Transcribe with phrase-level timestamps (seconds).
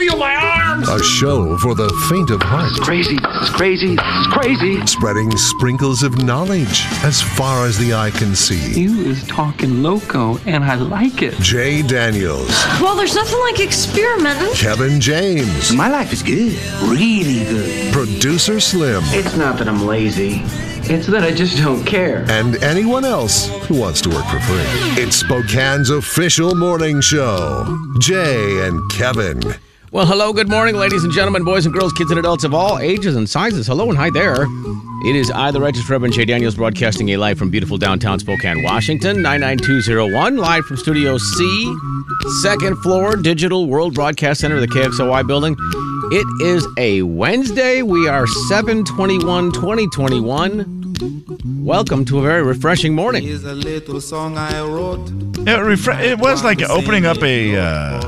[0.00, 0.88] feel my arms.
[0.88, 2.72] A show for the faint of heart.
[2.80, 4.80] Crazy, it's crazy, it's crazy.
[4.86, 8.80] Spreading sprinkles of knowledge as far as the eye can see.
[8.80, 11.34] You is talking loco, and I like it.
[11.40, 12.48] Jay Daniels,
[12.80, 14.54] Well, there's nothing like experimenting.
[14.54, 16.56] Kevin James, My life is good,
[16.88, 17.92] really good.
[17.92, 20.40] Producer Slim, It's not that I'm lazy,
[20.92, 22.24] it's that I just don't care.
[22.30, 24.64] and anyone else who wants to work for free.
[25.02, 27.66] It's Spokane's official morning show.
[27.98, 29.42] Jay and Kevin.
[29.92, 32.78] Well, hello, good morning, ladies and gentlemen, boys and girls, kids and adults of all
[32.78, 33.66] ages and sizes.
[33.66, 34.46] Hello and hi there.
[35.04, 38.62] It is I, the Righteous Reverend Jay Daniels, broadcasting a live from beautiful downtown Spokane,
[38.62, 41.76] Washington, 99201, live from Studio C,
[42.40, 45.56] second floor, Digital World Broadcast Center, the KXLY building.
[46.12, 47.82] It is a Wednesday.
[47.82, 51.64] We are 721 2021.
[51.64, 53.24] Welcome to a very refreshing morning.
[53.24, 55.08] is a little song I wrote.
[55.08, 58.00] It, refre- it was like opening up a uh,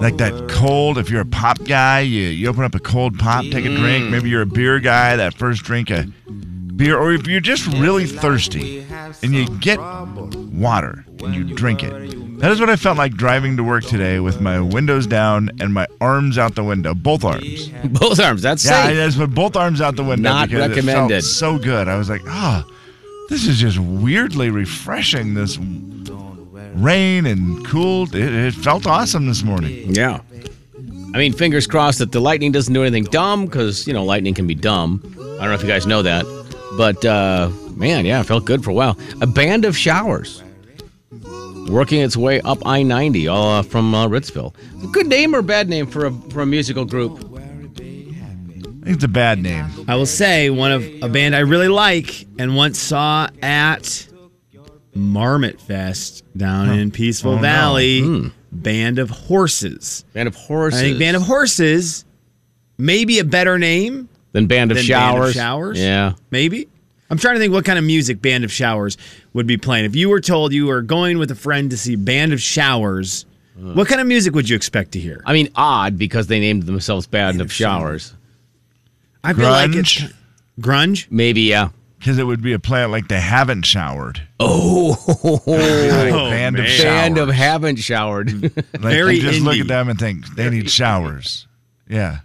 [0.00, 0.98] like that cold.
[0.98, 4.10] If you're a pop guy, you, you open up a cold pop, take a drink.
[4.10, 5.16] Maybe you're a beer guy.
[5.16, 6.04] That first drink a
[6.76, 8.84] beer, or if you're just really thirsty
[9.22, 11.92] and you get water and you drink it.
[12.38, 15.74] That is what I felt like driving to work today with my windows down and
[15.74, 17.68] my arms out the window, both arms.
[17.84, 18.96] Both arms, that's Yeah, I safe.
[18.96, 20.28] just put both arms out the window.
[20.28, 21.22] Not recommended.
[21.22, 21.88] felt so good.
[21.88, 22.64] I was like, ah,
[23.28, 25.34] this is just weirdly refreshing.
[25.34, 25.58] This
[26.82, 28.14] rain and cooled.
[28.14, 29.94] It, it felt awesome this morning.
[29.94, 30.20] Yeah.
[31.14, 34.34] I mean, fingers crossed that the lightning doesn't do anything dumb because, you know, lightning
[34.34, 35.00] can be dumb.
[35.04, 36.24] I don't know if you guys know that.
[36.76, 38.98] But, uh, man, yeah, it felt good for a while.
[39.20, 40.42] A band of showers
[41.68, 44.54] working its way up I 90 all uh, from uh, Ritzville.
[44.92, 47.18] Good name or bad name for a, for a musical group?
[47.18, 49.66] I think it's a bad name.
[49.86, 54.08] I will say one of a band I really like and once saw at
[54.98, 57.42] Marmot Fest down in Peaceful Oh, no.
[57.42, 58.00] Valley.
[58.02, 58.28] Hmm.
[58.50, 60.04] Band of Horses.
[60.14, 60.80] Band of Horses.
[60.80, 62.04] I think Band of Horses
[62.78, 65.18] may be a better name Then Band of than Showers.
[65.18, 65.80] Band of Showers.
[65.80, 66.12] Yeah.
[66.30, 66.68] Maybe.
[67.10, 68.96] I'm trying to think what kind of music Band of Showers
[69.32, 69.84] would be playing.
[69.86, 73.24] If you were told you were going with a friend to see Band of Showers,
[73.56, 75.20] what kind of music would you expect to hear?
[75.26, 78.14] I mean, odd because they named themselves Band of Showers.
[79.24, 80.12] I feel like it's Grunge?
[80.60, 81.06] grunge.
[81.10, 81.70] Maybe, yeah.
[81.98, 84.22] Because it would be a plant like they haven't showered.
[84.38, 84.96] Oh,
[85.46, 86.70] Like band of man.
[86.70, 86.82] showers.
[86.84, 88.42] Band of haven't showered.
[88.42, 91.46] Like Very you just look at them and think they need showers.
[91.88, 92.18] Yeah,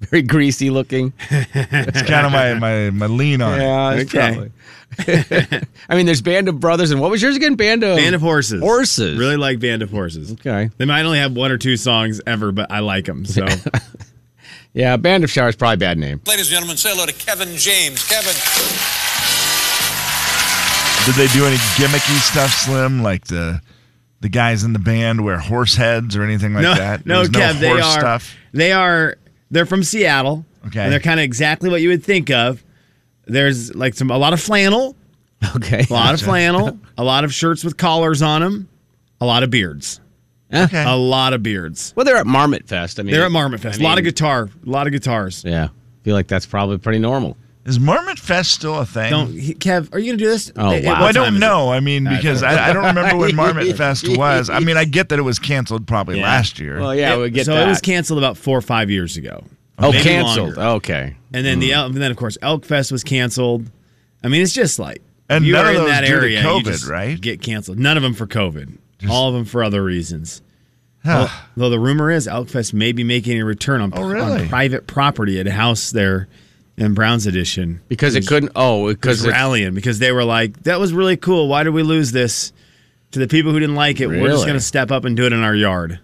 [0.00, 1.12] Very greasy looking.
[1.30, 3.62] it's kind of my, my my lean on it.
[3.62, 4.32] Yeah, it's Okay.
[4.34, 4.50] probably-
[5.88, 7.54] I mean, there's Band of Brothers, and what was yours again?
[7.56, 8.60] Band of Band of Horses.
[8.62, 9.18] Horses.
[9.18, 10.32] Really like Band of Horses.
[10.32, 10.70] Okay.
[10.78, 13.24] They might only have one or two songs ever, but I like them.
[13.26, 13.46] So
[14.72, 16.20] Yeah, Band of Showers probably a bad name.
[16.26, 18.02] Ladies and gentlemen, say hello to Kevin James.
[18.08, 18.34] Kevin.
[21.06, 23.02] Did they do any gimmicky stuff, Slim?
[23.02, 23.60] Like the
[24.20, 27.04] the guys in the band wear horse heads or anything like no, that?
[27.04, 28.36] no, There was Kev, they horse are stuff.
[28.52, 29.16] they are
[29.50, 30.46] they're from Seattle.
[30.68, 30.80] Okay.
[30.80, 32.64] and they're kind of exactly what you would think of.
[33.26, 34.96] There's like some a lot of flannel,
[35.56, 35.84] Okay.
[35.88, 38.68] a lot of flannel, a lot of shirts with collars on them,
[39.20, 40.00] a lot of beards,
[40.52, 40.82] Okay.
[40.86, 41.92] a lot of beards.
[41.96, 42.98] Well, they're at Marmot Fest.
[42.98, 43.78] I mean, They're at Marmot Fest.
[43.78, 45.44] A lot of guitar, a lot of guitars.
[45.44, 45.68] Yeah,
[46.02, 47.36] feel like that's probably pretty normal.
[47.64, 49.10] Is Marmot Fest still a thing?
[49.10, 49.92] Don't he- Kev?
[49.94, 50.52] Are you gonna do this?
[50.54, 50.80] Oh, wow.
[50.84, 51.70] well, I don't know.
[51.72, 54.50] I mean, because I, I don't remember when Marmot Fest was.
[54.50, 56.24] I mean, I get that it was canceled probably Yeah.
[56.24, 56.78] last year.
[56.78, 57.66] Well, yeah, we get so that.
[57.66, 59.44] it was canceled about four or five years ago.
[59.78, 60.56] oh, maybe canceled.
[60.56, 60.60] longer.
[60.76, 61.16] Okay.
[61.32, 61.74] And then the Hmm.
[61.74, 63.70] El- and then of course Elk Fest was canceled.
[64.22, 65.00] I mean, it's just like
[65.30, 67.18] And you are in that area, you COVID, just right?
[67.18, 67.78] Get canceled.
[67.78, 68.76] None of them for COVID.
[69.08, 70.42] All of them for other reasons.
[71.04, 71.28] Huh.
[71.56, 74.42] Though the rumor is Elk Fest may be making a return on, Oh, really?
[74.42, 76.28] on private property at a house there
[76.76, 77.80] in Browne's Addition.
[77.88, 78.52] Because it couldn't.
[78.56, 81.48] Oh, Because because it, rallying because they were like, that was really cool.
[81.48, 82.52] Why did we lose this?
[83.12, 85.24] To the people who didn't like it, we're just going to step up and do
[85.24, 86.00] it in our yard.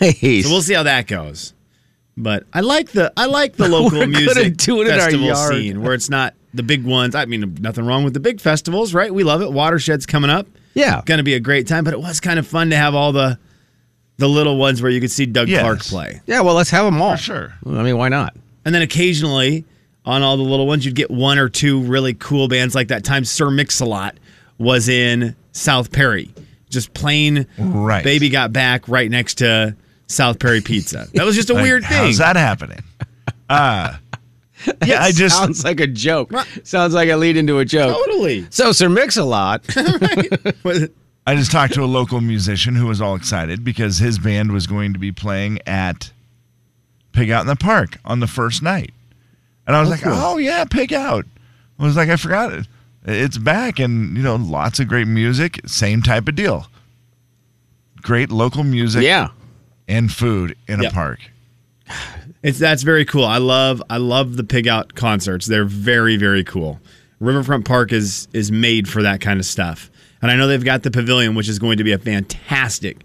[0.00, 0.44] Nice.
[0.44, 1.52] So we'll see how that goes.
[2.16, 5.26] But I like the I like the local We're music do it in our festival
[5.26, 5.52] yard.
[5.54, 7.14] scene where it's not the big ones.
[7.14, 9.12] I mean, nothing wrong with the big festivals, right?
[9.12, 9.50] We love it.
[9.52, 10.46] Watershed's coming up.
[10.74, 11.02] Yeah.
[11.04, 13.12] Going to be a great time, but it was kind of fun to have all
[13.12, 13.38] the
[14.18, 15.60] the little ones where you could see Doug Yes.
[15.62, 16.20] Clark play.
[16.26, 16.40] Yeah.
[16.42, 17.16] Well, let's have them all.
[17.16, 17.54] For sure.
[17.66, 18.34] I mean, why not?
[18.66, 19.64] And then occasionally
[20.04, 23.04] on all the little ones you'd get one or two really cool bands like that
[23.04, 24.16] time Sir Mix-a-Lot
[24.58, 26.30] was in South Perry.
[26.68, 28.04] Just plain Right.
[28.04, 29.74] Baby got back right next to
[30.08, 31.06] South Perry Pizza.
[31.14, 31.96] That was just a Like, weird thing.
[32.06, 32.82] How's that happening?
[33.48, 33.96] Uh,
[34.84, 36.32] yeah, I just sounds like a joke.
[36.64, 37.94] Sounds like a lead into a joke.
[37.96, 38.44] Totally.
[38.50, 39.64] So, Sir Mix a Lot.
[41.28, 44.66] I just talked to a local musician who was all excited because his band was
[44.66, 46.10] going to be playing at
[47.16, 48.92] Pig Out in the Park on the first night.
[49.66, 51.24] And I was oh, like, oh, yeah, Pig Out.
[51.78, 52.68] I was like, I forgot it.
[53.06, 55.60] It's back and, you know, lots of great music.
[55.66, 56.66] Same type of deal.
[58.02, 59.28] Great local music Yeah.
[59.88, 60.92] and food in Yep.
[60.92, 61.20] a park.
[62.42, 63.24] It's that's very cool.
[63.24, 65.46] I love I love the pig out concerts.
[65.46, 66.80] They're very very cool.
[67.18, 69.90] Riverfront Park is is made for that kind of stuff.
[70.22, 72.98] And I know they've got the pavilion which is going to be a fantastic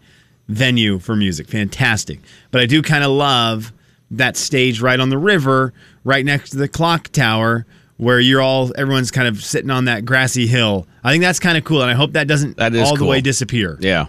[0.47, 1.47] venue for music.
[1.47, 2.19] Fantastic.
[2.51, 3.71] But I do kind of love
[4.11, 5.73] that stage right on the river
[6.03, 7.65] right next to the clock tower
[7.97, 10.87] where you're all everyone's kind of sitting on that grassy hill.
[11.03, 13.21] I think that's kind of cool and I hope that doesn't That all the way
[13.21, 13.77] disappear.
[13.79, 14.07] Yeah.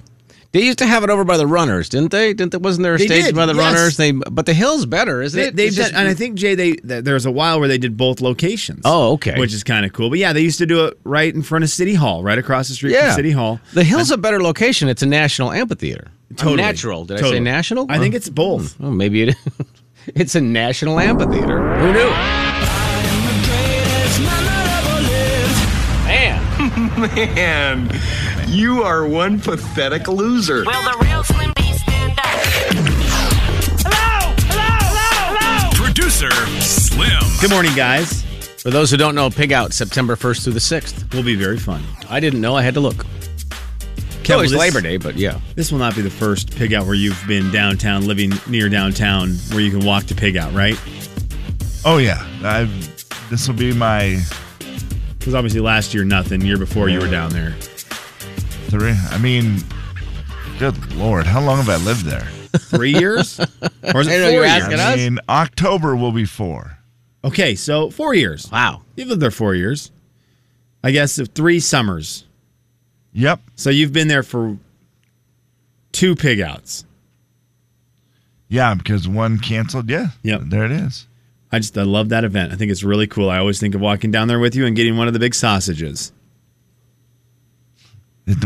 [0.52, 2.34] They used to have it over by the runners, didn't they?
[2.34, 3.74] Didn't they, wasn't there a They stage did, by the yes.
[3.74, 3.96] runners?
[3.96, 5.68] They but the hill's better, isn't They, it?
[5.68, 7.96] done, just- and I think Jay, they th- there was a while where they did
[7.96, 8.82] both locations.
[8.84, 9.38] Oh, okay.
[9.40, 10.10] which is kind of cool.
[10.10, 12.68] But yeah, they used to do it right in front of City Hall, right across
[12.68, 13.08] the street yeah.
[13.08, 13.60] from City Hall.
[13.72, 14.90] The hill's a better location.
[14.90, 16.08] It's a national amphitheater.
[16.36, 16.56] Totally.
[16.56, 17.04] natural.
[17.06, 17.86] Did I say national?
[17.90, 18.76] I think it's both.
[18.80, 19.36] Oh, maybe it.
[20.14, 21.76] it's a national amphitheater.
[21.78, 22.10] Who knew?
[26.06, 28.00] Man, Man,
[28.48, 30.64] you are one pathetic loser.
[30.64, 32.24] Will the real Slim B stand up?
[33.84, 34.34] Hello!
[34.48, 34.78] Hello!
[34.80, 35.38] Hello!
[35.38, 35.84] Hello!
[35.84, 37.20] Producer Slim.
[37.40, 38.22] Good morning, guys.
[38.62, 41.14] for those who don't know, Pig Out September 1st through the 6th.
[41.14, 41.82] Will be very fun.
[42.08, 42.54] I didn't know.
[42.56, 43.04] I had to look.
[44.22, 45.40] Kev, oh, it's this- Labor Day, but yeah.
[45.56, 49.30] This will not be the first pig out where you've been downtown, living near downtown,
[49.50, 50.78] where you can walk to pig out, right?
[51.84, 52.24] Oh, yeah.
[52.44, 52.70] I've,
[53.30, 54.20] this will be my
[55.18, 56.40] Because obviously last year nothing.
[56.42, 57.52] Year before you were down there.
[58.68, 58.94] three.
[59.10, 59.56] I mean,
[60.58, 61.26] good Lord.
[61.26, 62.26] How long have I lived there?
[62.58, 63.40] Three years,
[63.94, 64.46] or is I it know four years?
[64.62, 64.96] asking I us?
[64.98, 66.78] mean, October will be four.
[67.24, 68.50] Okay, so four years.
[68.52, 68.82] Wow.
[68.94, 69.90] You've lived there four years.
[70.84, 72.26] I guess of three summers.
[73.12, 73.40] Yep.
[73.56, 74.56] So you've been there for
[75.92, 76.84] two pig outs.
[78.48, 79.88] Yeah, because one canceled.
[79.90, 80.08] Yeah.
[80.22, 80.42] Yep.
[80.46, 81.06] There it is.
[81.50, 82.52] I just I love that event.
[82.52, 83.28] I think it's really cool.
[83.30, 85.34] I always think of walking down there with you and getting one of the big
[85.34, 86.12] sausages.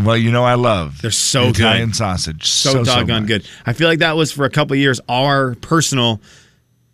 [0.03, 1.57] Well, you know, I love They're so good.
[1.61, 2.47] Italian sausage.
[2.49, 3.29] So, So, so doggone much.
[3.29, 3.49] good.
[3.67, 6.21] I feel like that was for a couple years our personal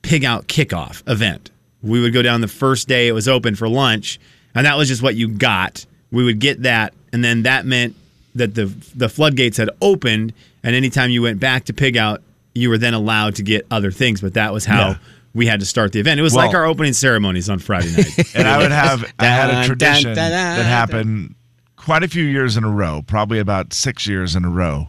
[0.03, 1.51] pig out kickoff event.
[1.81, 4.19] We would go down the first day it was open for lunch,
[4.55, 5.87] and that was just what you got.
[6.13, 7.97] We would get that, and then that meant
[8.37, 10.33] that the the floodgates had opened,
[10.63, 12.23] and anytime you went back to pig out,
[12.55, 14.21] you were then allowed to get other things.
[14.21, 14.97] But that was how Yeah.
[15.35, 16.21] we had to start the event.
[16.21, 18.31] It was Well- like our opening ceremonies on Friday night.
[18.35, 21.35] And I would have, I had a tradition dun, dun, that happened
[21.77, 24.89] quite a few years in a row, probably about six years in a row,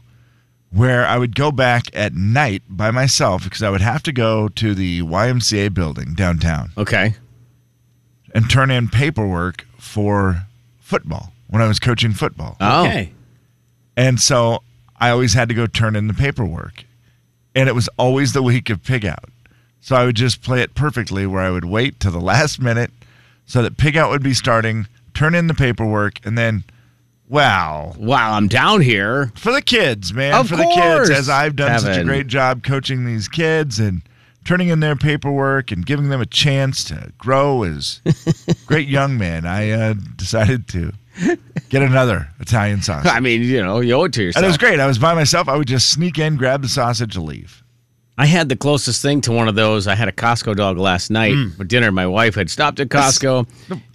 [0.71, 4.47] where I would go back at night by myself because I would have to go
[4.49, 7.15] to the YMCA building downtown Okay.
[8.35, 10.47] and turn in paperwork for
[10.93, 12.55] football when I was coaching football.
[12.61, 12.85] Oh.
[12.85, 13.11] Okay.
[13.97, 14.61] And so
[14.99, 16.83] I always had to go turn in the paperwork.
[17.55, 19.29] And it was always the week of pig out.
[19.81, 22.91] So I would just play it perfectly where I would wait till the last minute
[23.47, 26.63] so that pig out would be starting, turn in the paperwork, and then,
[27.27, 27.95] wow.
[27.97, 29.31] Wow, I'm down here.
[29.35, 30.35] For the kids, man.
[30.35, 34.03] Of for the kids, as I've done such a great job coaching these kids and
[34.45, 38.01] turning in their paperwork and giving them a chance to grow as
[38.65, 40.93] great young men, I uh, decided to
[41.69, 43.11] get another Italian sausage.
[43.11, 44.41] I mean, you know, you owe it to yourself.
[44.41, 44.79] And it was great.
[44.79, 45.47] I was by myself.
[45.47, 47.63] I would just sneak in, grab the sausage, and leave.
[48.17, 49.87] I had the closest thing to one of those.
[49.87, 51.55] I had a Costco dog last night Mm.
[51.57, 51.91] for dinner.
[51.91, 53.47] My wife had stopped at Costco.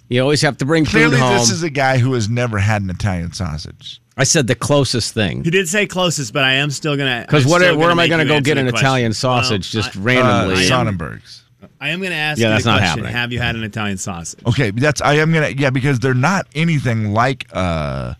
[0.09, 1.33] You always have to bring Clearly, food home.
[1.37, 4.01] this is a guy who has never had an Italian sausage.
[4.17, 5.43] I said the closest thing.
[5.43, 7.23] He did say closest, but I am still gonna.
[7.25, 7.61] Because what?
[7.61, 8.85] still Where am I going to go get an question.
[8.85, 10.65] Italian sausage Well, just I- randomly?
[10.65, 11.43] Uh, Sonnenberg's.
[11.81, 12.99] I am going to ask Yeah, you that's the not question.
[12.99, 13.13] happening.
[13.13, 14.41] Have you had an Italian sausage?
[14.45, 18.15] Okay, that's I am gonna yeah because they're not anything like uh,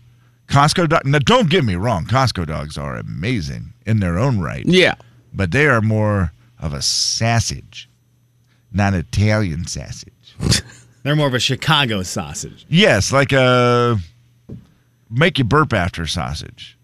[0.48, 1.04] Costco dog.
[1.04, 4.94] Now, don't get me wrong, Costco dogs are amazing in their own right, yeah.
[5.34, 7.88] but they are more of a sausage,
[8.72, 10.12] not Italian sausage.
[11.02, 12.66] They're more of a Chicago sausage.
[12.68, 13.98] Yes, like a
[15.10, 16.76] make you burp after sausage.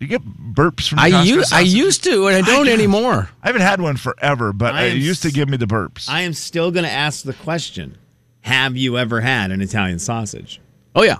[0.00, 3.30] You get burps from I Costco used I used to, and I don't anymore.
[3.42, 6.08] I haven't had one forever, but I it used to give me the burps.
[6.08, 7.96] I am still going to ask the question:
[8.42, 10.60] Have you ever had an Italian sausage?
[10.94, 11.18] Oh yeah,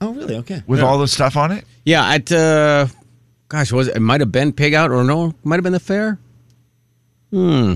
[0.00, 0.36] Oh, really?
[0.36, 0.62] Okay.
[0.66, 1.64] with all the stuff on it.
[1.84, 2.06] yeah.
[2.08, 2.86] At uh,
[3.48, 3.96] gosh, was it?
[3.96, 5.34] It might have been pig out, or no?
[5.42, 6.18] Might have been the fair.
[7.32, 7.74] Hmm.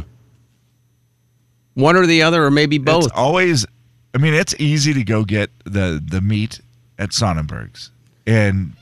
[1.75, 3.05] One or the other, or maybe both.
[3.05, 3.67] It's always,
[4.15, 6.61] I mean, it's easy to go get the the meat
[6.99, 7.91] at Sonnenberg's
[8.27, 8.73] and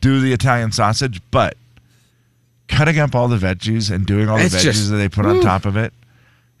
[0.00, 1.56] do the Italian sausage, but
[2.68, 5.26] cutting up all the veggies and doing all the It's veggies just- that they put
[5.26, 5.42] on mm.
[5.42, 5.92] top of it,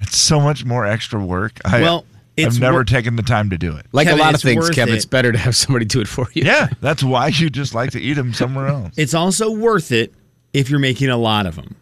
[0.00, 1.58] it's so much more extra work.
[1.64, 2.04] I, Well,
[2.36, 3.86] It's I've never wor- taken the time to do it.
[3.92, 4.96] Like Kevin, a lot of things, Kevin, it.
[4.98, 6.44] it's better to have somebody do it for you.
[6.44, 8.94] Yeah, that's why you just like to eat them somewhere else.
[8.96, 10.12] It's also worth it
[10.52, 11.76] if you're making a lot of them.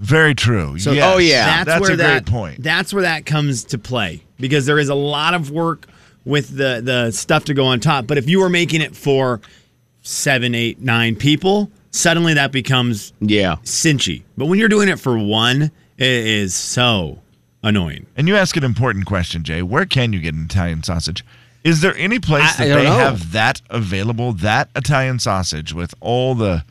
[0.00, 0.78] Very true.
[0.78, 1.14] So, oh, Yes.
[1.14, 1.44] oh, yeah.
[1.46, 2.62] that's, that's where a that, great point.
[2.62, 5.86] That's where that comes to play because there is a lot of work
[6.24, 8.06] with the the stuff to go on top.
[8.06, 9.40] But if you were making it for
[10.02, 13.56] seven, eight, nine people, suddenly that becomes Yeah.
[13.64, 14.22] cinchy.
[14.38, 17.18] But when you're doing it for one, it is so
[17.62, 18.06] annoying.
[18.16, 19.60] And you ask an important question, Jay.
[19.62, 21.24] Where can you get an Italian sausage?
[21.62, 22.98] Is there any place I- I that don't they know.
[22.98, 26.64] have that available, that Italian sausage with all the,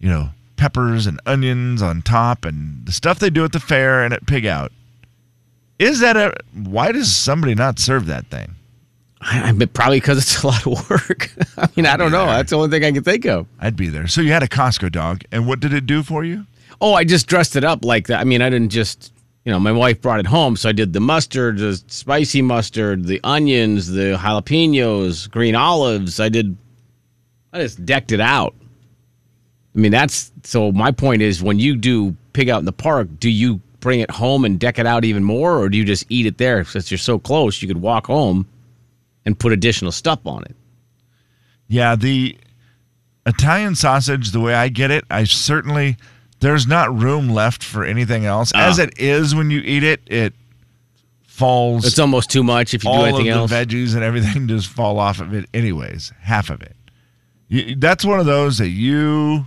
[0.00, 4.04] you know, peppers and onions on top and the stuff they do at the fair
[4.04, 4.72] and at Pig Out?
[5.78, 6.32] Is that a.
[6.52, 8.54] Why does somebody not serve that thing?
[9.20, 11.30] I, I bet probably because it's a lot of work.
[11.56, 12.26] I mean, I don't know.
[12.26, 13.46] That's the only thing I can think of.
[13.58, 14.06] I'd be there.
[14.06, 16.46] So you had a Costco dog, and what did it do for you?
[16.80, 18.20] Oh, I just dressed it up like that.
[18.20, 19.12] I mean, I didn't just,
[19.44, 23.06] you know, my wife brought it home, so I did the mustard, the spicy mustard,
[23.06, 26.20] the onions, the jalapenos, green olives.
[26.20, 26.56] I did,
[27.52, 28.54] I just decked it out.
[29.74, 30.70] I mean, that's so.
[30.72, 34.10] My point is, when you do pig out in the park, do you bring it
[34.10, 36.90] home and deck it out even more, or do you just eat it there since
[36.90, 37.60] you're so close?
[37.60, 38.46] You could walk home
[39.24, 40.56] and put additional stuff on it.
[41.66, 42.36] Yeah, the
[43.26, 45.96] Italian sausage, the way I get it, I certainly
[46.40, 48.52] there's not room left for anything else.
[48.54, 48.64] Uh-huh.
[48.64, 50.34] As it is when you eat it, it
[51.26, 51.84] falls.
[51.84, 53.50] It's almost too much if you do anything of else.
[53.50, 56.12] the veggies and everything just fall off of it, anyways.
[56.20, 56.76] Half of it.
[57.48, 59.46] You, that's one of those that you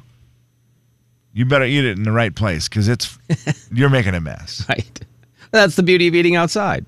[1.38, 3.18] you better eat it in the right place because it's
[3.72, 4.66] you're making a mess.
[4.68, 5.00] right.
[5.52, 6.86] That's the beauty of eating outside.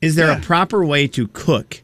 [0.00, 0.38] Is there Yeah.
[0.38, 1.82] a proper way to cook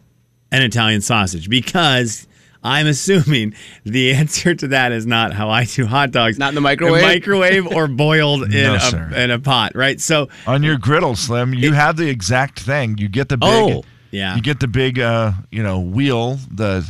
[0.52, 1.48] an Italian sausage?
[1.48, 2.26] Because
[2.62, 3.54] I'm assuming
[3.84, 6.38] the answer to that is not how I do hot dogs.
[6.38, 7.02] Not in the microwave?
[7.02, 9.10] microwave or boiled in, No, a, sir.
[9.14, 10.00] in a pot, right?
[10.00, 12.96] So On your griddle, Slim, you have the exact thing.
[12.98, 14.36] You get the big, Oh, yeah.
[14.36, 16.88] you get the big, uh, you know, wheel the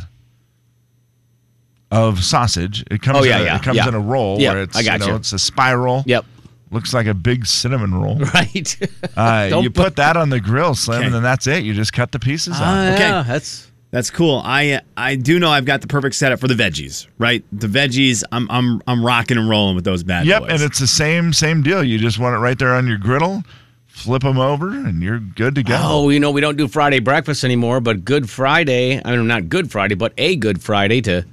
[1.95, 2.83] of sausage.
[2.91, 3.19] It comes.
[3.19, 3.87] Oh, yeah, in a, yeah, It comes yeah.
[3.87, 5.15] in a roll Yeah, where it's I got you know you.
[5.17, 6.03] it's a spiral.
[6.05, 6.25] Yep.
[6.71, 8.17] Looks like a big cinnamon roll.
[8.33, 8.77] Right.
[9.15, 11.05] Uh, you put that on the grill, Slim, Okay.
[11.05, 11.63] and then that's it.
[11.63, 12.93] You just cut the pieces Ah, out.
[12.93, 13.03] Okay.
[13.03, 14.41] yeah, that's that's cool.
[14.43, 17.43] I I do know I've got the perfect setup for the veggies, right?
[17.53, 20.49] The veggies, I'm I'm I'm rocking and rolling with those bad Yep, boys.
[20.49, 21.83] Yep, and it's the same same deal.
[21.83, 23.43] You just want it right there on your griddle.
[23.87, 25.79] Flip them over, and you're good to go.
[25.81, 29.47] Oh, you know, we don't do Friday breakfast anymore, but Good Friday, I mean, not
[29.47, 31.23] Good Friday, but a Good Friday to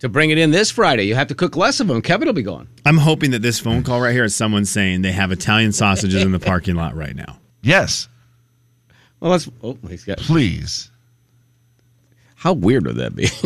[0.00, 1.04] to bring it in this Friday.
[1.04, 2.02] You have to cook less of them.
[2.02, 2.68] Kevin will be gone.
[2.84, 6.22] I'm hoping that this phone call right here is someone saying they have Italian sausages
[6.22, 7.38] in the parking lot right now.
[7.62, 8.08] Yes,
[9.20, 10.90] Well, that's, oh, he's got, please.
[12.36, 13.28] how weird would that be?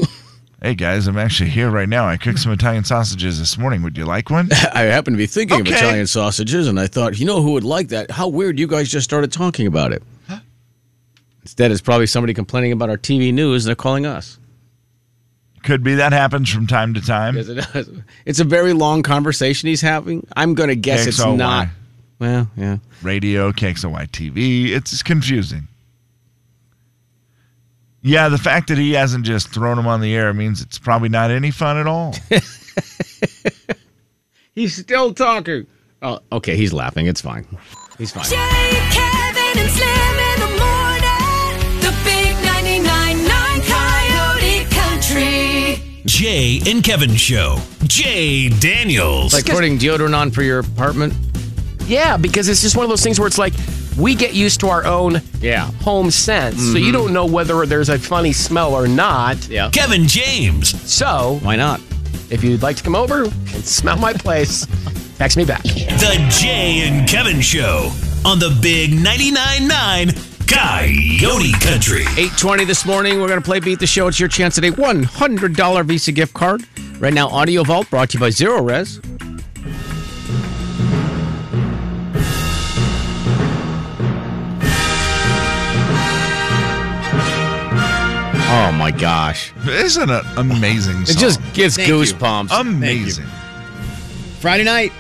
[0.63, 2.05] Hey guys, I'm actually here right now.
[2.07, 3.83] I cooked some Italian sausages this morning.
[3.83, 4.51] Would you like one?
[4.75, 5.71] I happen to be thinking Okay.
[5.71, 8.11] of Italian sausages, and I thought, you know who would like that?
[8.11, 10.03] How weird you guys just started talking about it.
[11.41, 14.39] Instead, it's probably somebody complaining about our TV news, and they're calling us.
[15.63, 17.37] Could be that happens from time to time.
[17.37, 17.91] Yes, it does.
[18.25, 20.27] It's a very long conversation he's having.
[20.35, 21.69] I'm going to guess it's not.
[22.19, 22.79] Well, yeah.
[23.03, 24.71] Radio, KXLY TV.
[24.71, 25.69] It's confusing.
[28.03, 31.11] Yeah, the fact that he hasn't just thrown him on the air means it's probably
[31.11, 32.15] not any fun at all.
[34.55, 35.67] He's still talking.
[36.03, 36.57] Oh, okay.
[36.57, 37.07] He's laughing.
[37.07, 37.47] It's fine.
[37.99, 38.25] He's fine.
[38.25, 39.69] Jay, Kevin,
[46.11, 47.59] Jay and Kevin Show.
[47.85, 49.33] Jay Daniels.
[49.33, 51.15] Like putting deodorant on for your apartment.
[51.87, 53.55] Yeah, because it's just one of those things where it's like
[53.97, 55.71] we get used to our own Yeah.
[55.83, 56.57] home sense.
[56.57, 56.93] So you mm-hmm.
[56.93, 59.47] don't know whether there's a funny smell or not.
[59.49, 59.71] Yeah.
[59.71, 60.69] Kevin James.
[60.93, 61.81] So Why not?
[62.29, 64.67] if you'd like to come over and smell my place,
[65.17, 65.63] text me back.
[65.63, 67.93] The Jay and Kevin Show
[68.25, 72.01] on the Big 99.9 9 Coyote Country.
[72.03, 73.21] 820 this morning.
[73.21, 74.09] We're going to play Beat the Show.
[74.09, 76.65] It's your chance at a $100 Visa gift card.
[76.99, 79.01] Right now, Audio Vault brought to you by Zero Res.
[88.53, 89.53] Oh my gosh.
[89.67, 91.03] Isn't it amazing?
[91.03, 91.21] It Song?
[91.21, 91.95] just gives Thank you.
[91.95, 92.49] goosebumps.
[92.61, 93.27] amazing.
[94.41, 94.93] Friday night,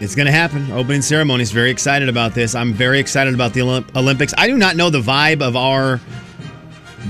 [0.00, 0.70] it's going to happen.
[0.72, 2.54] Opening ceremony is very excited about this.
[2.54, 4.32] I'm very excited about the Olymp- Olympics.
[4.38, 6.00] I do not know the vibe of our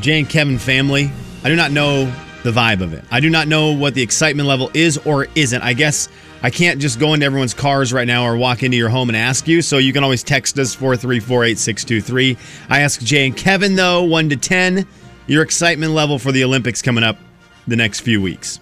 [0.01, 1.11] Jay and Kevin family.
[1.45, 2.13] I do not know
[2.45, 3.05] the vibe of it.
[3.11, 5.63] I do not know what the excitement level is or isn't.
[5.63, 6.09] I guess
[6.43, 9.17] I can't just go into everyone's cars right now or walk into your home and
[9.17, 9.61] ask you.
[9.61, 12.37] So you can always text us 434 8623.
[12.71, 14.87] I ask Jay and Kevin, though, 1 to 10,
[15.27, 17.19] your excitement level for the Olympics coming up
[17.67, 18.61] the next few weeks.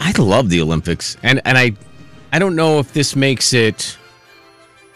[0.00, 1.76] I love the Olympics, and and I,
[2.32, 3.96] I don't know if this makes it,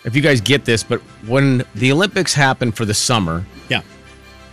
[0.04, 3.82] if you guys get this, but when the Olympics happen for the summer, Yeah.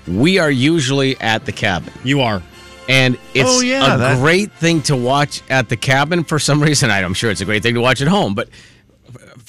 [0.08, 1.94] we are usually at the cabin.
[2.04, 2.42] You are.
[2.90, 6.62] And it's Oh, yeah, a that- great thing to watch at the cabin for some
[6.62, 6.92] reason.
[6.92, 8.50] I'm sure it's a great thing to watch at home, but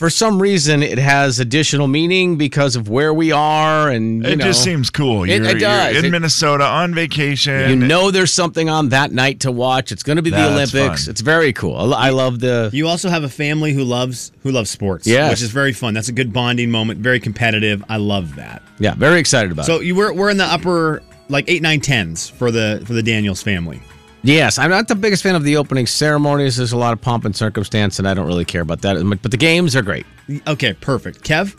[0.05, 4.37] for some reason it has additional meaning because of where we are and you It
[4.37, 5.25] know, just seems cool.
[5.25, 5.93] It- You're, it does.
[5.95, 7.71] You're in It- Minnesota on vacation.
[7.71, 9.93] you know there's something on that night to watch.
[9.93, 11.05] It's going to be the That's Olympics.
[11.07, 11.11] fun.
[11.13, 11.95] It's very cool.
[11.95, 15.07] I love the You also have a family who loves who loves sports.
[15.07, 15.31] Yes.
[15.31, 15.95] which is very fun.
[15.95, 17.01] That's a good bonding moment.
[17.01, 17.83] Very competitive.
[17.89, 18.61] I love that.
[18.79, 19.67] yeah, very excited about it.
[19.69, 19.87] So it.
[19.87, 23.43] you were we're in the upper like eight, nine, tens for the for the Daniels
[23.43, 23.81] family.
[24.27, 26.57] Yes, I'm not the biggest fan of the opening ceremonies.
[26.57, 28.97] There's a lot of pomp and circumstance, and I don't really care about that.
[29.23, 30.07] But the games are great.
[30.47, 31.23] Okay, perfect.
[31.25, 31.55] Kev,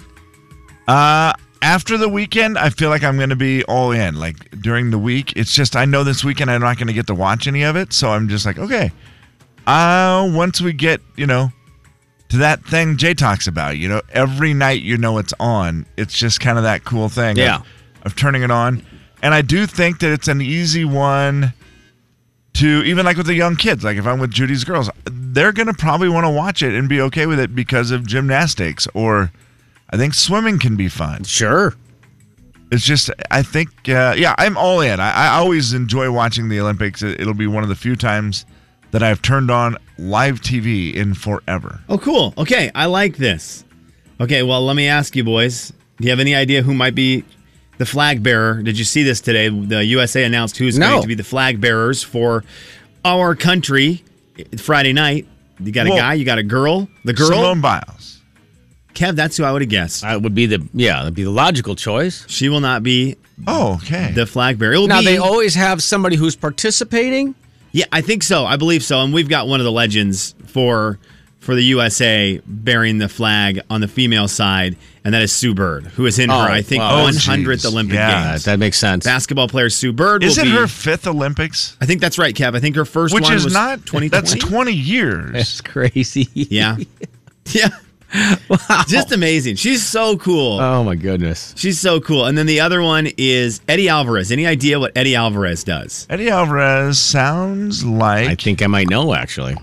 [0.87, 4.15] Uh, after the weekend, I feel like I'm going to be all in.
[4.15, 7.05] Like during the week, it's just I know this weekend I'm not going to get
[7.07, 8.91] to watch any of it, so I'm just like, okay.
[9.67, 11.51] Uh, once we get you know
[12.29, 15.85] to that thing Jay talks about, you know, every night you know it's on.
[15.97, 17.31] It's just kind of that cool thing.
[17.31, 17.61] of- Yeah.
[18.03, 18.83] of turning it on,
[19.21, 21.53] and I do think that it's an easy one
[22.55, 23.83] to even like with the young kids.
[23.83, 27.01] Like if I'm with Judy's girls, they're gonna probably want to watch it and be
[27.01, 29.31] okay with it because of gymnastics or
[29.89, 31.23] I think swimming can be fun.
[31.23, 31.75] Sure.
[32.71, 34.99] It's just I think uh, yeah I'm all in.
[34.99, 37.01] I, I always enjoy watching the Olympics.
[37.01, 38.45] It, it'll be one of the few times
[38.91, 41.81] that I've turned on live TV in forever.
[41.89, 42.33] Oh, cool.
[42.37, 43.65] Okay, I like this.
[44.21, 45.73] Okay, well, let me ask you, boys.
[45.97, 47.25] Do you have any idea who might be
[47.77, 48.61] the flag bearer?
[48.61, 49.49] Did you see this today?
[49.49, 50.89] The USA announced who's No.
[50.89, 52.43] going to be the flag bearers for
[53.03, 54.03] our country
[54.57, 55.27] Friday night.
[55.59, 56.89] You got a Well, guy, you got a girl.
[57.05, 58.19] The girl, Simone Biles.
[58.93, 60.01] Kev, that's who I would have guessed.
[60.03, 62.25] That would be the yeah, that'd be the logical choice.
[62.27, 63.17] She will not be
[63.47, 64.11] Oh okay.
[64.13, 64.87] the flag bearer.
[64.87, 67.35] Now be, they always have somebody who's participating.
[67.73, 68.45] Yeah, I think so.
[68.45, 69.01] I believe so.
[69.01, 70.97] And we've got one of the legends for
[71.39, 75.85] for the USA bearing the flag on the female side, and that is Sue Bird,
[75.85, 77.05] who is in Oh, her, I think, wow.
[77.05, 77.65] Oh, 100th geez.
[77.65, 78.43] Olympic Yeah, Games.
[78.45, 79.05] That makes sense.
[79.05, 80.57] Basketball player Sue Bird Is will it be.
[80.57, 81.77] her fifth Olympics?
[81.79, 82.55] I think that's right, Kev.
[82.55, 84.07] I think her first Which one is was not 2020.
[84.09, 85.31] That's 20 years.
[85.33, 86.27] That's crazy.
[86.33, 86.75] Yeah.
[87.51, 87.69] yeah.
[88.87, 89.57] Just amazing.
[89.57, 90.59] She's so cool.
[90.59, 91.53] Oh my goodness.
[91.57, 92.25] She's so cool.
[92.25, 94.31] And then the other one is Eddy Alvarez.
[94.31, 96.07] Any idea what Eddy Alvarez does?
[96.09, 99.55] Eddy Alvarez sounds like I think I might know actually.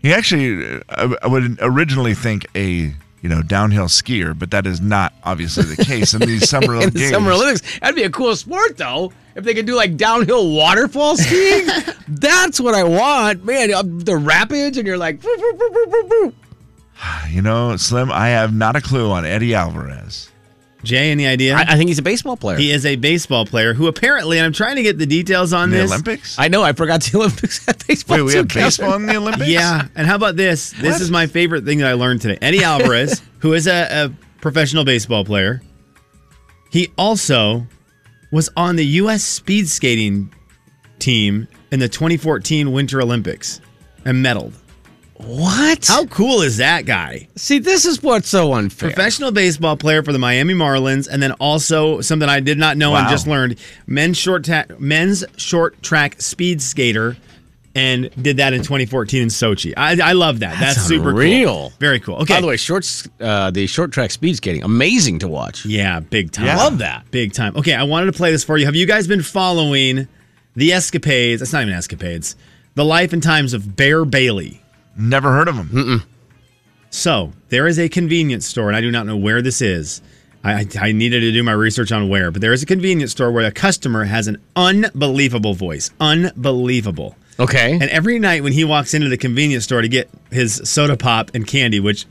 [0.00, 4.80] He actually, uh, I would originally think a you know downhill skier, but that is
[4.80, 7.10] not obviously the case in these summer In games.
[7.10, 7.78] Summer Olympics.
[7.78, 9.12] That'd be a cool sport though.
[9.34, 11.66] If they could do like downhill waterfall skiing,
[12.08, 13.44] that's what I want.
[13.44, 13.70] Man,
[14.04, 16.34] the rapids and you're like "Woo, woo, woo, woo, woo, woo."
[17.30, 20.28] You know, Slim, I have not a clue on Eddy Alvarez.
[20.84, 21.54] Jay, any idea?
[21.54, 22.56] I, I think he's a baseball player.
[22.58, 25.64] he is a baseball player who apparently, and I'm trying to get the details on
[25.64, 25.90] In the this.
[25.92, 26.38] Olympics?
[26.38, 28.16] I know I forgot the Olympics had baseball.
[28.18, 28.66] Wait, we too, have Kevin.
[28.66, 29.48] baseball in the Olympics?
[29.48, 30.72] Yeah, and how about this?
[30.72, 32.38] This is my favorite thing that I learned today.
[32.42, 35.62] Eddy Alvarez, who is a, a professional baseball player,
[36.70, 37.66] he also
[38.32, 39.22] was on the U.S.
[39.22, 40.34] speed skating
[40.98, 43.60] team in the 2014 Winter Olympics
[44.04, 44.54] and medaled.
[45.24, 45.86] What?
[45.86, 47.28] How cool is that guy?
[47.36, 48.90] See, this is what's so unfair.
[48.90, 52.94] Professional baseball player for the Miami Marlins, and then also something I did not know
[52.94, 57.16] and just learned: men's short ta- men's short track speed skater,
[57.74, 59.72] and did that in 2014 in Sochi.
[59.76, 60.58] I, I love that.
[60.60, 61.46] That's, That's super unreal.
[61.70, 61.72] cool.
[61.78, 62.16] Very cool.
[62.16, 62.34] Okay.
[62.34, 65.64] By the way, shorts, uh, the short track speed skating, amazing to watch.
[65.64, 66.46] yeah, big time.
[66.46, 66.56] Yeah.
[66.56, 67.10] Love that.
[67.10, 67.56] Big time.
[67.56, 68.66] Okay, I wanted to play this for you.
[68.66, 70.08] Have you guys been following
[70.56, 71.40] the escapades?
[71.40, 72.36] That's not even escapades.
[72.74, 74.61] The life and times of Bear Bailey.
[74.96, 76.02] Never heard of him.
[76.90, 80.02] So there is a convenience store, and I do not know where this is.
[80.44, 83.12] I, I, I needed to do my research on where, but there is a convenience
[83.12, 85.90] store where a customer has an unbelievable voice.
[86.00, 87.16] Unbelievable.
[87.40, 87.72] Okay.
[87.72, 91.30] And every night when he walks into the convenience store to get his soda pop
[91.34, 92.06] and candy, which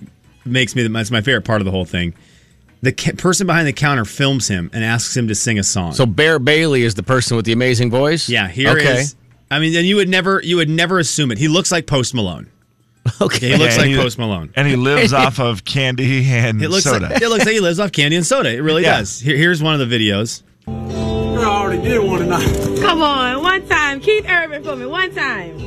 [0.46, 2.15] makes me that's my favorite part of the whole thing,
[2.82, 5.94] the ca- person behind the counter films him and asks him to sing a song.
[5.94, 8.28] so Bear Bailey is the person with the amazing voice.
[8.28, 8.84] yeah, here is.
[8.84, 9.04] okay.
[9.52, 11.38] I mean, and you would never you would never assume it.
[11.38, 12.50] He looks like Post Malone.
[13.22, 13.50] Okay.
[13.50, 14.52] He looks And like he- Post Malone.
[14.56, 17.08] And he lives off of candy and It looks soda.
[17.10, 18.50] like it looks like he lives off candy and soda.
[18.54, 18.98] It really Yeah.
[19.00, 19.20] does.
[19.20, 20.42] Here, here's one of the videos.
[20.68, 20.72] I
[21.44, 22.80] already did one tonight.
[22.82, 24.00] Come on, one time.
[24.00, 25.60] Keith Urban for me, one time.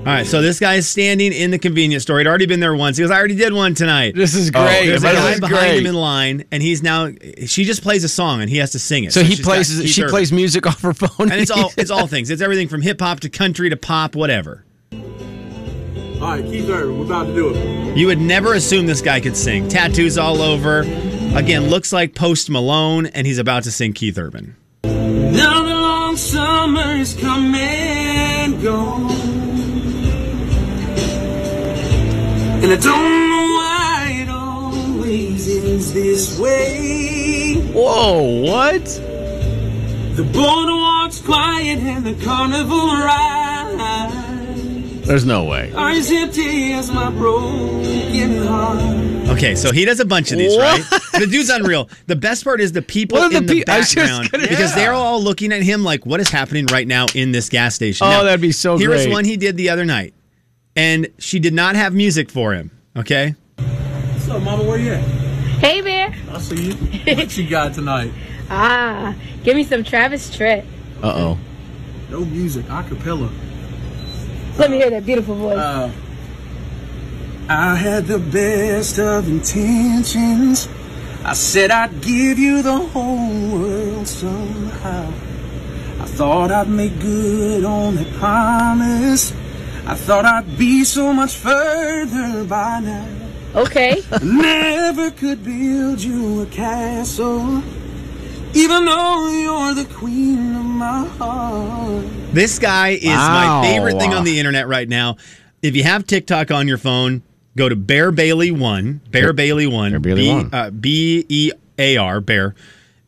[0.00, 2.18] All right, so this guy is standing in the convenience store.
[2.18, 2.96] He'd already been there once.
[2.96, 4.14] He goes, I already did one tonight.
[4.14, 4.86] This is Oh, great.
[4.86, 5.78] There's a guy behind great.
[5.80, 7.10] him in line, and he's now.
[7.46, 9.12] She just plays a song, and he has to sing it.
[9.12, 9.90] So he she's plays.
[9.90, 10.10] She Urban.
[10.12, 12.30] plays music off her phone, and it's all it's all things.
[12.30, 14.64] It's everything from hip hop to country to pop, whatever.
[16.16, 17.96] All right, Keith Urban, we're about to do it.
[17.96, 19.68] You would never assume this guy could sing.
[19.68, 20.80] Tattoos all over.
[21.34, 24.56] Again, looks like Post Malone, and he's about to sing Keith Urban.
[24.82, 29.10] Now the long summer is come and gone.
[32.62, 37.56] And I don't know why it always ends this way.
[37.74, 38.40] Whoa!
[38.40, 38.84] What?
[40.16, 43.36] The boardwalk's quiet and the carnival ride
[45.06, 45.72] There's no way.
[45.72, 49.28] are as empty as my broken heart.
[49.36, 50.82] Okay, so he does a bunch of these, right?
[51.12, 51.88] The dude's unreal.
[52.06, 53.96] The best part is the people What are in the the, pe- I was just
[53.96, 57.32] background gonna- because they're all looking at him like, "What is happening right now in
[57.32, 59.12] this gas station?" Oh, Now, that'd be so Here was great.
[59.12, 60.14] one he did the other night,
[60.74, 62.70] and she did not have music for him.
[62.96, 64.64] Okay, What's up, mama?
[64.64, 65.00] Where you at?
[65.04, 66.14] Hey, Bear.
[66.32, 66.74] I see you.
[67.16, 68.12] What you got tonight?
[68.48, 70.64] Ah, give me some Travis Tritt.
[71.02, 71.38] Uh oh.
[72.10, 73.28] No music, acapella.
[74.58, 75.58] Let me hear that beautiful voice.
[75.58, 75.92] Uh,
[77.48, 80.68] I had the best of intentions.
[81.24, 85.08] I said I'd give you the whole world somehow.
[86.00, 89.32] I thought I'd make good on that promise.
[89.86, 93.08] I thought I'd be so much further by now.
[93.54, 94.02] okay.
[94.22, 97.62] Never could build you a castle,
[98.56, 102.04] even though you're the queen of my heart.
[102.32, 103.60] this guy is Wow.
[103.62, 105.16] my favorite thing on the internet right now.
[105.62, 107.22] If you have TikTok on your phone,
[107.56, 109.00] go to Bear Bailey One.
[109.10, 109.90] Bear Bailey One.
[109.92, 110.50] Bear Bailey B- One.
[110.54, 112.54] Uh, B E A R Bear.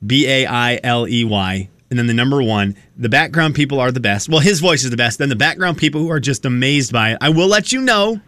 [0.04, 1.68] B A I L E Y.
[1.90, 2.76] And then the number one.
[2.98, 4.28] The background people are the best.
[4.28, 5.18] Well, his voice is the best.
[5.18, 7.18] Then the background people who are just amazed by it.
[7.22, 8.20] I will let you know.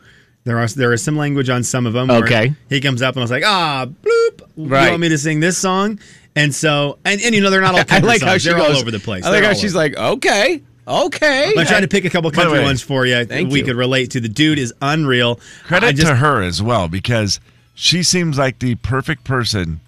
[0.45, 2.09] There are there is some language on some of them.
[2.09, 2.55] where Okay.
[2.71, 4.41] He comes up and I was like, ah, bloop.
[4.57, 4.85] Right.
[4.85, 5.99] You want me to sing this song?
[6.37, 8.59] And so, and, and you know, they're not all I country like how she They're
[8.59, 9.25] goes all over the place.
[9.25, 9.83] I like They're how she's over.
[9.85, 11.53] like, okay, okay.
[11.57, 13.65] I'm trying to pick a couple By country way, ones for you thank we you.
[13.65, 14.21] could relate to.
[14.21, 15.41] The dude is unreal.
[15.65, 17.41] Credit just, to her as well because
[17.75, 19.81] she seems like the perfect person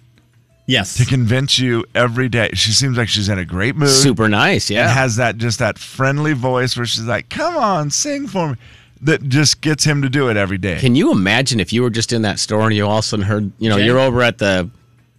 [0.65, 0.95] Yes.
[0.95, 2.49] to convince you every day.
[2.53, 3.89] She seems like she's in a great mood.
[3.89, 4.83] Super nice, yeah.
[4.83, 8.55] and has that just that friendly voice where she's like, "Come on, sing for me."
[9.01, 10.79] That just gets him to do it every day.
[10.79, 13.07] Can you imagine if you were just in that store and you all of a
[13.07, 13.85] sudden heard, you know, Jay?
[13.85, 14.69] you're over at the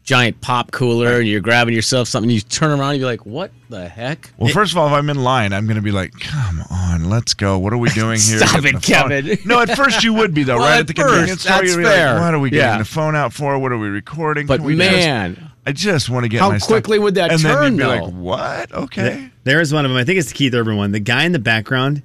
[0.04, 3.50] giant pop cooler and you're grabbing yourself something, you turn around and you're like, what
[3.70, 4.30] the heck?
[4.36, 7.08] well, first of all, if I'm in line, I'm going to be like, "Come on,
[7.10, 7.58] let's go.
[7.58, 9.38] What are we doing here?" Stop it, the phone- Kevin.
[9.46, 11.56] No, at first you would be though, Well, right at at the first, convenience store.
[11.56, 12.12] that's You'd be fair.
[12.14, 12.78] like, "What are we getting Yeah.
[12.78, 13.58] the phone out for?
[13.58, 16.50] What are we recording?" But Can we just-" man, I just want to get How
[16.50, 18.04] my stuff- quickly would that and then turn, you'd be though?
[18.04, 18.72] like, "What?
[18.72, 19.98] Okay." There is one of them.
[19.98, 20.92] I think it's the Keith Urban one.
[20.92, 22.02] The guy in the background,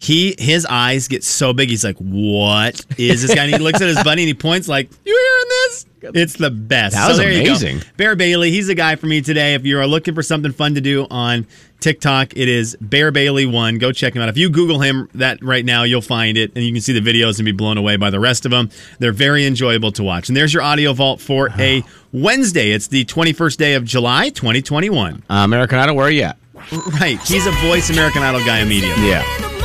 [0.00, 1.68] he his eyes get so big.
[1.68, 4.66] He's like, "What is this guy?" And he looks at his buddy and he points
[4.66, 6.94] like, "You hearing this?" It's the best.
[6.96, 7.82] That was so amazing.
[7.98, 9.52] Bear Bailey, he's a guy for me today.
[9.52, 11.46] If you are looking for something fun to do on
[11.80, 13.76] TikTok, it is Bear Bailey One.
[13.76, 14.30] Go check him out.
[14.30, 17.02] If you Google him that right now, you'll find it, and you can see the
[17.02, 18.70] videos and be blown away by the rest of them.
[18.98, 20.28] They're very enjoyable to watch.
[20.28, 22.70] And there's your audio vault for a Wednesday.
[22.70, 25.22] It's the 21st day of July, 2021.
[25.28, 26.38] uh, American Idol, where are you at?
[26.98, 27.20] Right.
[27.26, 29.06] He's a voice American Idol guy immediately.
[29.06, 29.59] Yeah.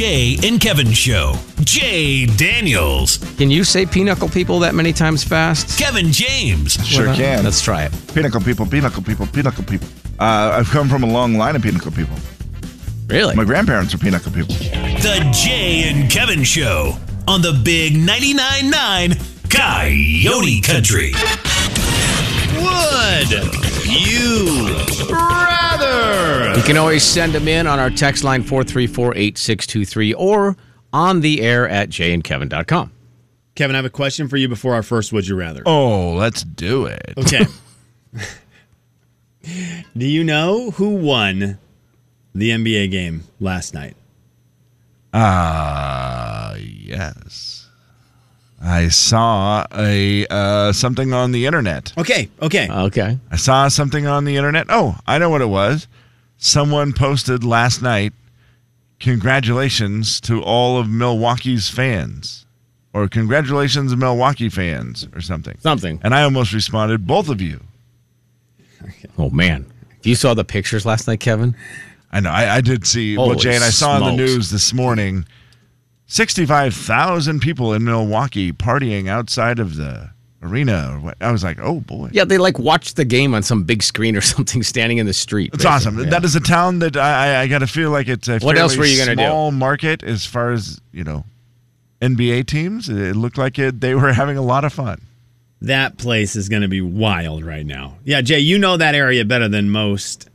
[0.00, 1.34] Jay and Kevin Show.
[1.60, 3.18] Jay Daniels.
[3.36, 5.78] Can you say pinochle people that many times fast?
[5.78, 6.82] Kevin James.
[6.86, 7.44] Sure Well, can.
[7.44, 7.92] Let's try it.
[8.14, 9.86] Pinnacle people, pinnacle people, pinnacle people.
[10.18, 12.16] Uh, I've come from a long line of pinnacle people.
[13.08, 13.36] Really?
[13.36, 14.54] My grandparents are pinnacle people.
[14.54, 16.96] The Jay and Kevin Show
[17.28, 19.16] on the Big 99.9 9
[19.50, 21.12] Coyote Country.
[22.56, 24.76] Would you
[25.10, 26.56] rather?
[26.56, 30.56] You can always send them in on our text line 434-8623 or
[30.92, 32.92] on the air at jayandkevin.com.
[33.54, 35.62] Kevin, I have a question for you before our first Would You Rather.
[35.66, 37.14] Oh, let's do it.
[37.18, 37.46] Okay.
[39.96, 41.58] Do you know who won
[42.34, 43.96] the NBA game last night?
[45.12, 47.59] Ah, yes.
[48.60, 51.92] I saw a uh, something on the internet.
[51.96, 52.68] Okay, okay.
[52.70, 53.18] Okay.
[53.30, 54.66] I saw something on the internet.
[54.68, 55.88] Oh, I know what it was.
[56.36, 58.12] Someone posted last night,
[58.98, 62.46] congratulations to all of Milwaukee's fans.
[62.92, 65.56] Or congratulations, Milwaukee fans, or something.
[65.60, 66.00] Something.
[66.02, 67.60] And I almost responded, both of you.
[69.16, 69.66] Oh, man.
[70.02, 71.54] You saw the pictures last night, Kevin?
[72.10, 72.30] I know.
[72.30, 73.16] I, I did see.
[73.16, 74.32] well, Holy Jay, and I saw in the smokes.
[74.32, 75.24] news this morning
[76.10, 80.10] 65,000 people in Milwaukee partying outside of the
[80.42, 80.90] arena.
[80.92, 81.16] Or what.
[81.20, 82.10] I was like, oh, boy.
[82.12, 85.12] Yeah, they like watched the game on some big screen or something standing in the
[85.14, 85.52] street.
[85.54, 85.94] It's awesome.
[85.94, 86.10] basically.
[86.10, 88.58] That is a town that I, I, I got to feel like it's a What
[88.58, 89.22] else were you gonna do?
[89.22, 91.24] small market as far as, you know,
[92.00, 92.88] NBA teams.
[92.88, 95.00] It looked like it, they were having a lot of fun.
[95.62, 97.98] That place is going to be wild right now.
[98.02, 100.28] Yeah, Jay, you know that area better than most.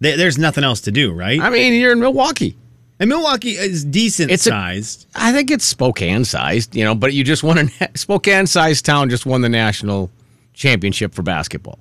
[0.00, 1.38] There's nothing else to do, right?
[1.38, 2.56] I mean, you're in Milwaukee.
[3.00, 5.06] And Milwaukee is decent It's a- sized.
[5.14, 9.08] I think it's Spokane sized, you know, but you just won a Spokane sized town
[9.08, 10.10] just won the national
[10.52, 11.78] championship for basketball.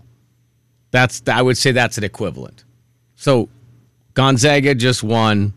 [0.91, 2.63] That's I would say that's an equivalent.
[3.15, 3.49] So
[4.13, 5.53] Gonzaga just won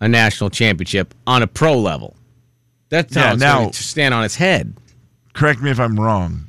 [0.00, 2.14] a national championship on a pro level.
[2.90, 4.74] That Yeah, now- to stand on its head.
[5.32, 6.44] Correct me if I'm wrong.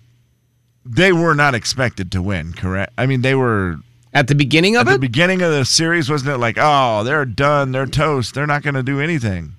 [0.92, 2.92] they were not expected to win, correct?
[2.98, 3.78] I mean, they were
[4.14, 4.94] At the beginning of at it?
[4.96, 8.64] the beginning of the series, wasn't it like, oh, they're done, they're toast, they're not
[8.64, 9.54] going to do anything?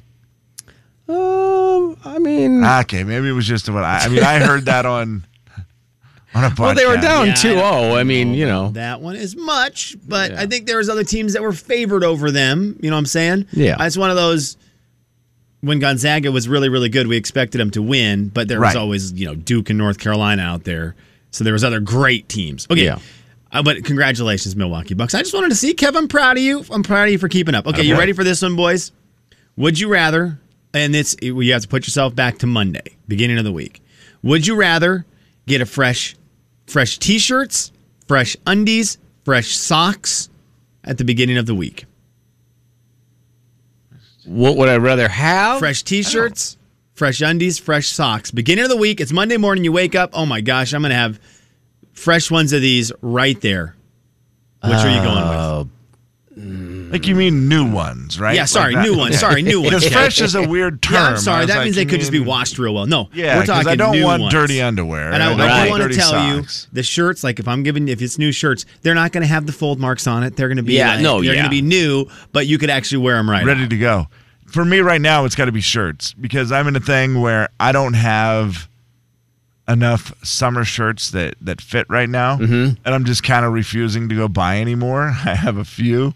[1.09, 3.99] um, I mean, Okay, maybe it was just what I.
[3.99, 5.25] I mean, I heard that on
[6.35, 6.59] on a podcast.
[6.59, 7.63] well, they were down Yeah, I 2 0.
[7.97, 8.71] I mean, you know.
[8.71, 10.41] that one as much, but Yeah.
[10.43, 12.79] I think there was other teams that were favored over them.
[12.81, 13.47] You know what I'm saying?
[13.53, 13.77] Yeah.
[13.85, 14.57] It's one of those.
[15.63, 18.77] When Gonzaga was really, really good, we expected them to win, but there was Right.
[18.77, 20.95] always, you know, Duke and North Carolina out there.
[21.33, 22.67] So there was other great teams.
[22.71, 22.85] Okay.
[22.87, 22.99] Yeah.
[23.53, 25.15] Uh, but congratulations, Milwaukee Bucks.
[25.15, 26.65] I just wanted to see, Kev, I'm proud of you.
[26.71, 27.67] I'm proud of you for keeping up.
[27.67, 28.93] Okay, you ready for this one, boys?
[29.57, 30.39] Would you rather,
[30.73, 33.83] and it's you have to put yourself back to Monday, beginning of the week.
[34.23, 35.05] Would you rather
[35.47, 36.15] get a fresh,
[36.67, 37.73] fresh t-shirts,
[38.07, 40.29] fresh undies, fresh socks
[40.85, 41.87] at the beginning of the week?
[44.25, 45.59] What would I rather have?
[45.59, 46.57] Fresh t-shirts,
[46.95, 48.31] fresh undies, fresh socks.
[48.31, 49.65] Beginning of the week, it's Monday morning.
[49.65, 50.11] You wake up.
[50.13, 51.19] Oh my gosh, I'm gonna have
[51.93, 53.75] fresh ones of these right there.
[54.63, 55.39] Which are you going with?
[55.39, 55.65] Uh,
[56.39, 56.93] mm.
[56.93, 58.35] Like you mean new ones, right?
[58.35, 59.19] Yeah, sorry, Like that- new ones.
[59.19, 59.71] Sorry, new ones.
[59.71, 59.91] Because Yeah.
[59.91, 60.95] fresh is a weird term.
[60.95, 61.41] Yeah, I'm I sorry.
[61.41, 62.87] was That like, means they you could just be mean- washed real well.
[62.87, 63.69] No, Yeah, we're 'cause talking new ones.
[63.71, 64.33] I don't new want ones.
[64.35, 65.13] dirty underwear.
[65.13, 66.67] And I, I I don't want want to dirty tell socks.
[66.71, 69.29] you, the shirts, like if I'm giving, if it's new shirts, they're not going to
[69.29, 70.37] have the fold marks on it.
[70.37, 71.41] They're going to be, Yeah, like- no, they're yeah.
[71.41, 73.45] going to be new, but you could actually wear them right.
[73.47, 73.71] ready out.
[73.71, 74.07] to go.
[74.47, 77.49] For me right now, it's got to be shirts because I'm in a thing where
[77.61, 78.69] I don't have
[79.71, 82.81] enough summer shirts that that fit right now, Mm-hmm.
[82.85, 85.13] and I'm just kind of refusing to go buy anymore.
[85.25, 86.15] I have a few,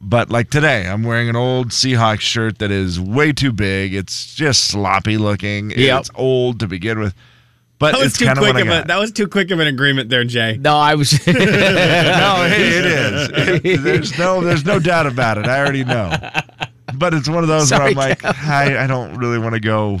[0.00, 3.94] but like today, I'm wearing an old Seahawks shirt that is way too big.
[3.94, 5.70] It's just sloppy looking.
[5.70, 6.00] Yep.
[6.00, 7.14] It's old to begin with,
[7.78, 10.08] but That was it's too quick of a, that was too quick of an agreement
[10.10, 10.56] there, Jay.
[10.58, 11.12] No, I was.
[11.26, 13.30] no, hey, it is.
[13.64, 15.46] It- there's no, there's no doubt about it.
[15.46, 16.12] I already know.
[16.96, 19.60] But it's one of those Sorry, where I'm like, I, I don't really want to
[19.60, 19.98] go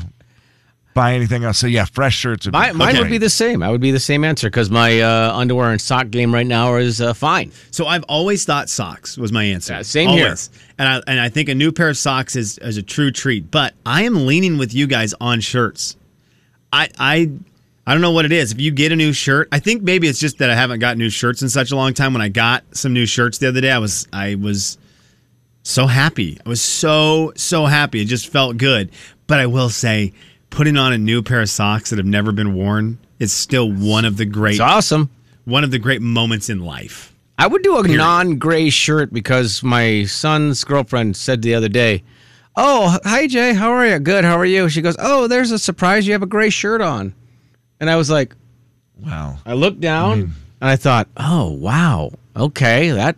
[0.94, 1.58] buy anything else.
[1.58, 2.46] So yeah, fresh shirts.
[2.46, 3.62] Would be Mine, mine would be the same.
[3.62, 6.76] I would be the same answer because my uh, underwear and sock game right now
[6.76, 7.52] is uh, fine.
[7.70, 9.74] So I've always thought socks was my answer.
[9.74, 10.34] Yeah, same here.
[10.78, 13.50] And I and I think a new pair of socks is is a true treat.
[13.50, 15.96] But I am leaning with you guys on shirts.
[16.72, 17.30] I I
[17.86, 18.52] I don't know what it is.
[18.52, 20.96] If you get a new shirt, I think maybe it's just that I haven't got
[20.96, 22.12] new shirts in such a long time.
[22.14, 24.78] When I got some new shirts the other day, I was I was
[25.64, 26.38] so happy.
[26.44, 28.00] I was so so happy.
[28.00, 28.90] It just felt good.
[29.26, 30.12] But I will say,
[30.50, 34.04] putting on a new pair of socks that have never been worn is still one
[34.04, 35.10] of the great It's awesome.
[35.44, 37.12] one of the great moments in life.
[37.38, 42.04] I would do a non-gray shirt because my son's girlfriend said the other day,
[42.56, 43.98] "Oh, hi Jay, how are you?
[43.98, 46.06] Good, how are you?" She goes, "Oh, there's a surprise.
[46.06, 47.12] You have a gray shirt on,"
[47.80, 48.34] and I was like,
[49.00, 49.38] Wow.
[49.44, 50.20] I looked down
[50.60, 53.16] and I thought, "Oh, wow, okay, that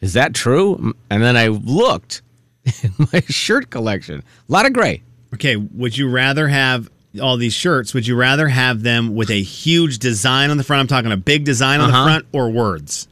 [0.00, 2.22] is that true?" And then I looked
[2.82, 5.02] in my shirt collection, a lot of gray.
[5.34, 7.94] Okay, would you rather have all these shirts?
[7.94, 10.80] Would you rather have them with a huge design on the front?
[10.80, 12.04] I'm talking a big design on Uh-huh.
[12.04, 13.08] the front or words?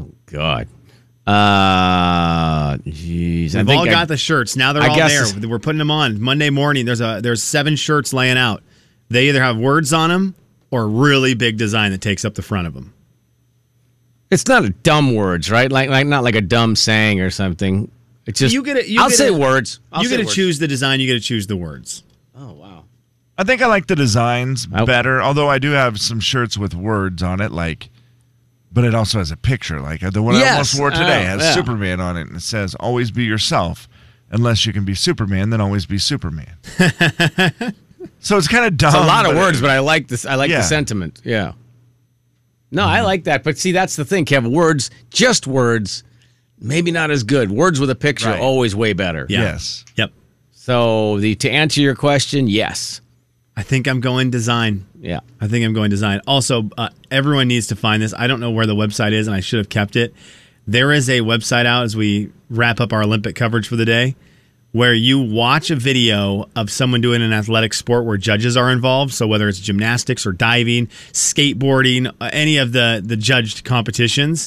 [0.00, 0.68] Oh God,
[1.26, 4.56] uh, jeez, We've think all I- got the shirts.
[4.56, 5.48] Now they're I all guess- there.
[5.48, 6.86] We're putting them on Monday morning.
[6.86, 8.62] There's a there's seven shirts laying out.
[9.08, 10.34] They either have words on them
[10.70, 12.92] or a really big design that takes up the front of them.
[14.30, 15.72] It's not a dumb words, right?
[15.72, 17.90] Like like not like a dumb saying or something.
[18.28, 18.86] It's just you get it.
[18.98, 19.80] I'll get say to- words.
[19.90, 21.00] I'll you say get to choose the design.
[21.00, 22.04] You get to choose the words.
[22.36, 22.84] Oh wow.
[23.36, 24.84] I think I like the designs Oh.
[24.86, 27.88] better, although I do have some shirts with words on it, like,
[28.72, 29.80] but it also has a picture.
[29.80, 30.52] Like uh, the one I Yes.
[30.52, 31.54] almost wore today Oh, has yeah.
[31.54, 33.88] Superman on it, and it says, "Always be yourself.
[34.30, 36.52] Unless you can be Superman, then always be Superman."
[38.20, 38.88] so it's kind of dumb.
[38.88, 40.26] It's a lot of but- words, but I like this.
[40.26, 40.58] I like Yeah.
[40.58, 41.20] the sentiment.
[41.24, 41.52] Yeah.
[42.70, 43.42] No, I like that.
[43.44, 44.46] But see, that's the thing, Kev.
[44.50, 46.04] Words, just words,
[46.60, 47.50] maybe not as good.
[47.50, 48.40] Words with a picture, Right.
[48.40, 49.26] always way better.
[49.28, 49.40] Yeah.
[49.42, 49.84] Yes.
[49.96, 50.12] Yep.
[50.52, 53.00] So the to answer your question, yes.
[53.56, 54.86] I think I'm going design.
[55.00, 55.20] Yeah.
[55.40, 56.20] I think I'm going design.
[56.26, 58.14] Also, uh, everyone needs to find this.
[58.16, 60.14] I don't know where the website is, and I should have kept it.
[60.66, 64.14] There is a website out as we wrap up our Olympic coverage for the day
[64.72, 69.12] where you watch a video of someone doing an athletic sport where judges are involved.
[69.14, 74.46] So whether it's gymnastics or diving, skateboarding, uh, any of the the judged competitions,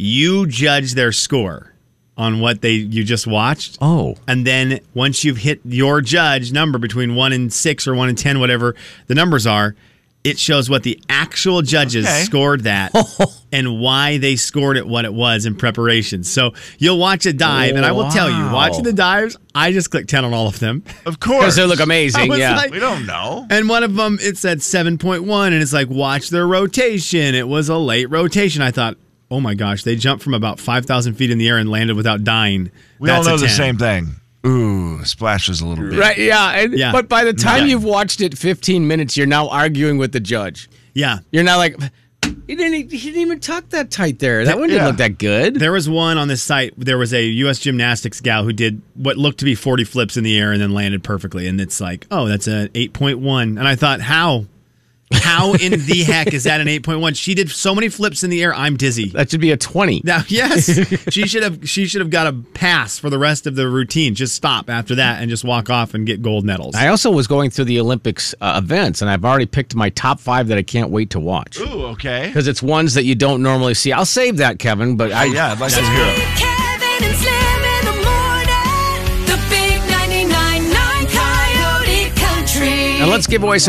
[0.00, 1.74] you judge their score
[2.16, 3.78] on what they you just watched.
[3.80, 4.16] Oh.
[4.28, 8.16] And then once you've hit your judge number between one and six or one and
[8.16, 8.74] ten, whatever
[9.08, 9.74] the numbers are,
[10.24, 12.22] it shows what the actual judges Okay.
[12.22, 12.92] scored that
[13.52, 16.22] and why they scored it what it was in preparation.
[16.24, 19.90] So you'll watch a dive, and I will tell you, watching the dives, I just
[19.90, 20.82] clicked 10 on all of them.
[21.06, 21.38] Of course.
[21.40, 22.32] Because they look amazing.
[22.36, 22.56] Yeah.
[22.56, 23.46] like- we don't know.
[23.48, 27.34] And one of them, it said 7.1, and it's like, watch their rotation.
[27.36, 28.60] It was a late rotation.
[28.60, 28.96] I thought,
[29.30, 32.24] oh my gosh, they jumped from about 5,000 feet in the air and landed without
[32.24, 32.70] dying.
[32.98, 34.14] We That's all know the same thing.
[34.46, 35.98] Ooh, splashes a little bit.
[35.98, 36.16] Right?
[36.16, 36.50] Yeah.
[36.50, 36.92] And, Yeah.
[36.92, 37.70] But by the mm, time Yeah.
[37.72, 40.70] you've watched it 15 minutes, you're now arguing with the judge.
[40.94, 41.18] Yeah.
[41.32, 41.76] You're not like,
[42.46, 44.44] he didn't, e, he didn't even tuck that tight there.
[44.44, 44.86] That one didn't Yeah.
[44.88, 45.56] look that good.
[45.56, 46.72] There was one on this site.
[46.78, 47.58] There was a U.S.
[47.58, 50.72] gymnastics gal who did what looked to be 40 flips in the air and then
[50.72, 51.46] landed perfectly.
[51.48, 53.42] And it's like, oh, that's an 8.1.
[53.58, 54.46] And I thought, how?
[55.12, 57.16] How in the heck is that an 8.1?
[57.16, 58.54] She did so many flips in the air.
[58.54, 59.08] I'm dizzy.
[59.10, 60.02] That should be a 20.
[60.04, 60.66] Now, yes,
[61.12, 61.68] she should have.
[61.68, 64.14] She should have got a pass for the rest of the routine.
[64.14, 66.74] Just stop after that and just walk off and get gold medals.
[66.74, 70.20] I also was going through the Olympics uh, events, and I've already picked my top
[70.20, 71.58] five that I can't wait to watch.
[71.58, 72.26] Ooh, okay.
[72.26, 73.92] Because it's ones that you don't normally see.
[73.92, 74.96] I'll save that, Kevin.
[74.96, 76.16] But I, Oh, yeah, I'd like to hear it.
[76.38, 79.26] Kevin and Slim in the morning.
[79.26, 83.00] The big 99.9 Coyote Country.
[83.02, 83.66] And let's give away some.